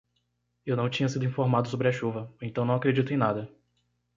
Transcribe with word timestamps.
Eu 0.65 0.75
não 0.75 0.89
tinha 0.89 1.07
sido 1.07 1.25
informado 1.25 1.67
sobre 1.67 1.87
a 1.87 1.91
chuva, 1.91 2.33
então 2.41 2.65
não 2.65 2.73
acredito 2.73 3.13
em 3.13 3.17
nada. 3.17 3.47